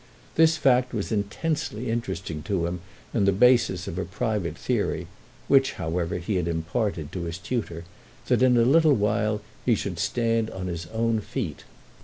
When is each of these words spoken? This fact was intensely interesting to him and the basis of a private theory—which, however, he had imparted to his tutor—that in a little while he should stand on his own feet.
This 0.33 0.57
fact 0.57 0.95
was 0.95 1.11
intensely 1.11 1.91
interesting 1.91 2.41
to 2.49 2.65
him 2.65 2.81
and 3.13 3.27
the 3.27 3.31
basis 3.31 3.87
of 3.87 3.99
a 3.99 4.03
private 4.03 4.57
theory—which, 4.57 5.73
however, 5.73 6.17
he 6.17 6.37
had 6.37 6.47
imparted 6.47 7.11
to 7.11 7.25
his 7.25 7.37
tutor—that 7.37 8.41
in 8.41 8.57
a 8.57 8.63
little 8.65 8.95
while 8.95 9.41
he 9.63 9.75
should 9.75 9.99
stand 9.99 10.49
on 10.49 10.65
his 10.65 10.87
own 10.87 11.19
feet. 11.21 11.65